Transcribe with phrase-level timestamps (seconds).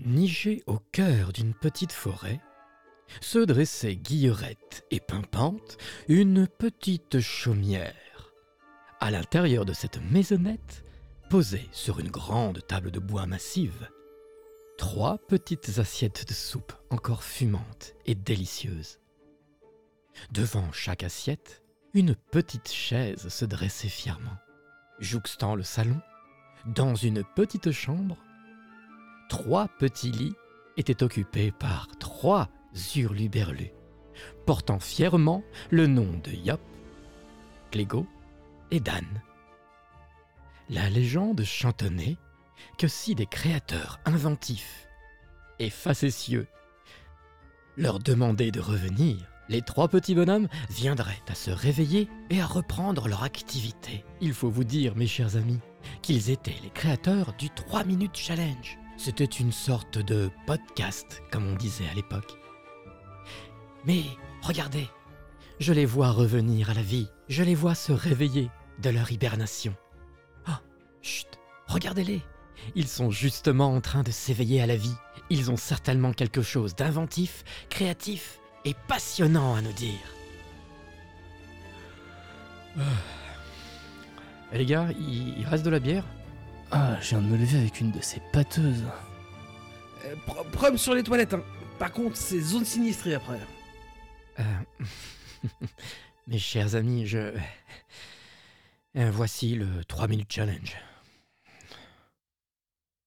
[0.00, 2.40] Niché au cœur d'une petite forêt,
[3.20, 8.32] se dressait guillerette et pimpante une petite chaumière.
[9.00, 10.84] À l'intérieur de cette maisonnette,
[11.30, 13.88] posée sur une grande table de bois massive,
[14.76, 19.00] trois petites assiettes de soupe encore fumantes et délicieuses.
[20.30, 24.36] Devant chaque assiette, une petite chaise se dressait fièrement.
[25.00, 26.00] Jouxtant le salon,
[26.66, 28.16] dans une petite chambre,
[29.28, 30.34] trois petits lits
[30.76, 32.48] étaient occupés par trois
[32.96, 33.72] hurluberlus,
[34.46, 36.60] portant fièrement le nom de Yop,
[37.70, 38.06] Clégo
[38.70, 39.06] et Dan.
[40.70, 42.16] La légende chantonnait
[42.76, 44.88] que si des créateurs inventifs
[45.58, 46.46] et facétieux
[47.76, 49.16] leur demandaient de revenir,
[49.48, 54.04] les trois petits bonhommes viendraient à se réveiller et à reprendre leur activité.
[54.20, 55.60] Il faut vous dire, mes chers amis,
[56.02, 58.78] qu'ils étaient les créateurs du 3 minutes challenge.
[58.98, 62.36] C'était une sorte de podcast, comme on disait à l'époque.
[63.84, 64.02] Mais
[64.42, 64.88] regardez,
[65.60, 68.50] je les vois revenir à la vie, je les vois se réveiller
[68.82, 69.72] de leur hibernation.
[70.46, 70.60] Ah,
[71.00, 71.28] chut,
[71.68, 72.22] regardez-les,
[72.74, 74.96] ils sont justement en train de s'éveiller à la vie.
[75.30, 79.94] Ils ont certainement quelque chose d'inventif, créatif et passionnant à nous dire.
[84.52, 86.04] Eh, les gars, il reste de la bière?
[86.70, 88.84] Ah, je viens de me lever avec une de ces pâteuses.
[90.04, 90.14] Euh,
[90.52, 91.34] pro- sur les toilettes.
[91.34, 91.42] hein.
[91.78, 93.38] Par contre, c'est zone sinistrée après.
[94.40, 94.42] Euh,
[96.26, 97.32] Mes chers amis, je...
[98.96, 100.76] Euh, Voici le 3 minutes challenge.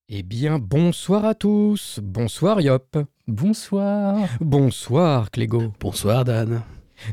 [0.08, 2.00] Eh bien, bonsoir à tous.
[2.02, 2.98] Bonsoir Yop.
[3.28, 4.28] Bonsoir.
[4.40, 5.72] Bonsoir Clégo.
[5.80, 6.62] Bonsoir Dan.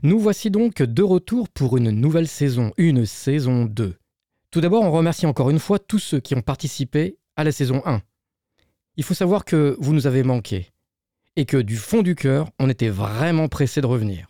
[0.03, 3.95] Nous voici donc de retour pour une nouvelle saison, une saison 2.
[4.52, 7.83] Tout d'abord, on remercie encore une fois tous ceux qui ont participé à la saison
[7.86, 8.02] 1.
[8.97, 10.72] Il faut savoir que vous nous avez manqué
[11.36, 14.27] et que du fond du cœur, on était vraiment pressé de revenir.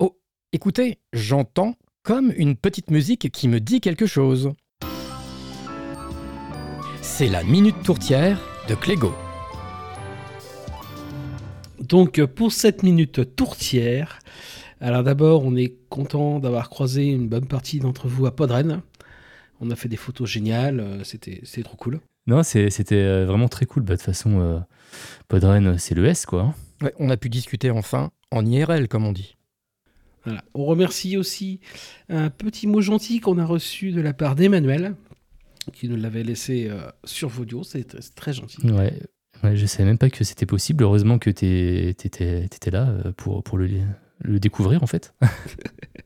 [0.00, 0.18] Oh,
[0.52, 4.52] écoutez, j'entends comme une petite musique qui me dit quelque chose.
[7.00, 8.38] C'est la minute tourtière
[8.68, 9.14] de Clégo.
[11.80, 14.18] Donc pour cette minute tourtière,
[14.78, 18.82] alors d'abord on est content d'avoir croisé une bonne partie d'entre vous à Podren.
[19.60, 22.00] On a fait des photos géniales, euh, c'était trop cool.
[22.26, 23.82] Non, c'était euh, vraiment très cool.
[23.82, 24.58] Bah, De toute façon, euh,
[25.28, 26.42] Podren, c'est le S, quoi.
[26.42, 26.54] hein.
[26.82, 29.36] Ouais, on a pu discuter enfin en IRL, comme on dit.
[30.24, 30.42] Voilà.
[30.54, 31.60] On remercie aussi
[32.08, 34.94] un petit mot gentil qu'on a reçu de la part d'Emmanuel,
[35.72, 38.60] qui nous l'avait laissé euh, sur Vodio, c'est très, c'est très gentil.
[38.70, 38.98] Ouais.
[39.42, 40.82] Ouais, je savais même pas que c'était possible.
[40.84, 41.90] Heureusement que t'étais
[42.44, 43.68] étais là euh, pour, pour le,
[44.20, 45.14] le découvrir, en fait.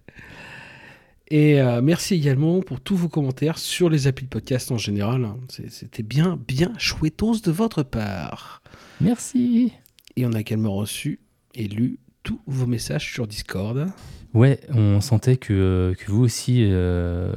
[1.31, 5.25] Et euh, merci également pour tous vos commentaires sur les applis de podcast en général.
[5.25, 5.37] hein.
[5.69, 8.62] C'était bien, bien chouettos de votre part.
[9.00, 9.72] Merci.
[10.17, 11.21] Et on a également reçu
[11.55, 13.87] et lu tous vos messages sur Discord.
[14.34, 17.33] Ouais, on sentait que, que vous aussi, euh,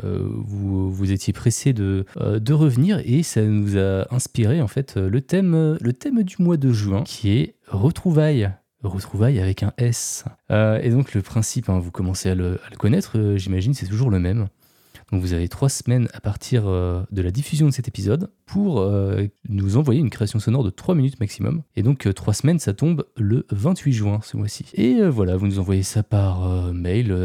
[0.46, 4.98] vous, vous étiez pressé de, euh, de revenir et ça nous a inspiré en fait
[4.98, 8.52] le thème, le thème du mois de juin qui est retrouvailles.
[8.84, 10.26] Retrouvailles avec un S.
[10.50, 14.10] Euh, et donc le principe, hein, vous commencez à le, connaître, euh, j'imagine, c'est toujours
[14.10, 14.48] le même.
[15.12, 18.90] Donc vous avez trois semaines à partir euh, de la diffusion de cet épisode pour
[19.50, 21.64] nous envoyer une création sonore de 3 minutes maximum.
[21.76, 24.66] Et donc trois semaines, ça tombe le 28 juin ce mois-ci.
[24.74, 27.16] Et voilà, vous nous envoyez ça par mail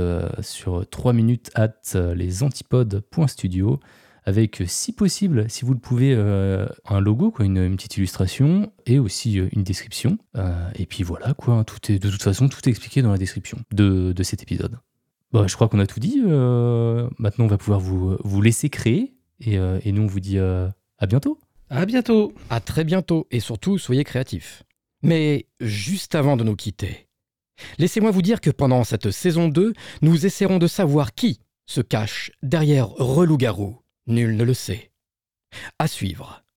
[0.40, 3.80] sur 3 minutes at lesantipodes.studio
[4.26, 8.72] avec, euh, si possible, si vous le pouvez, euh, un logo, quoi, une, petite illustration
[8.84, 10.18] et aussi euh, une description.
[10.74, 13.58] Et puis voilà, quoi, tout est, de toute façon, tout est expliqué dans la description
[13.72, 14.78] de, de cet épisode.
[15.32, 16.20] Bon, je crois qu'on a tout dit.
[16.20, 19.14] maintenant, on va pouvoir vous, vous laisser créer.
[19.40, 19.58] Et,
[19.92, 21.38] nous, on vous dit à bientôt.
[21.70, 24.62] À bientôt À très bientôt et surtout soyez créatifs.
[25.02, 27.08] Mais juste avant de nous quitter,
[27.78, 29.72] laissez-moi vous dire que pendant cette saison 2,
[30.02, 33.78] nous essaierons de savoir qui se cache derrière Relou-Garou.
[34.06, 34.92] Nul ne le sait.
[35.78, 36.45] À suivre.